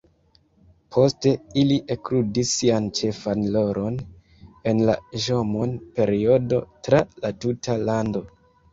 [0.95, 4.01] Poste ili ekludis sian ĉefan rolon
[4.73, 8.29] en la Ĵomon-periodo tra la tuta lando.